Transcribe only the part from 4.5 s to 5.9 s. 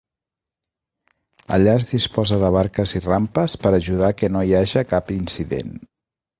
hi haja cap incident.